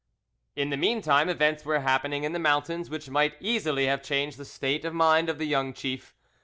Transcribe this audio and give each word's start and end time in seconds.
In 0.55 0.71
the 0.71 0.77
meantime 0.77 1.29
events 1.29 1.63
were 1.63 1.81
happening 1.81 2.23
in 2.23 2.33
the 2.33 2.39
mountains 2.39 2.89
which 2.89 3.11
might 3.11 3.35
easily 3.39 3.85
have 3.85 4.01
changed 4.01 4.39
the 4.39 4.45
state 4.45 4.83
of 4.83 4.95
mind 4.95 5.29
of 5.29 5.37
the 5.37 5.45
young 5.45 5.73
chief. 5.75 6.15